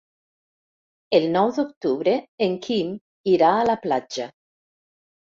[1.17, 2.15] El nou d'octubre
[2.45, 2.95] en Quim
[3.33, 4.27] irà a la platja.